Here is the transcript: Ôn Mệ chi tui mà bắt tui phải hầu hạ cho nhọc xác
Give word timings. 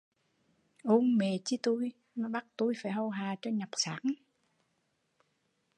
Ôn 0.83 1.05
Mệ 1.17 1.39
chi 1.45 1.57
tui 1.63 1.91
mà 2.15 2.27
bắt 2.27 2.45
tui 2.57 2.73
phải 2.77 2.91
hầu 2.91 3.09
hạ 3.09 3.35
cho 3.41 3.51
nhọc 3.51 3.69
xác 3.77 3.99